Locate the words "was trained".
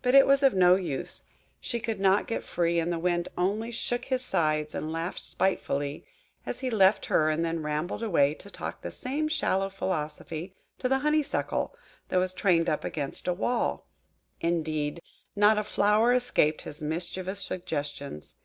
12.16-12.70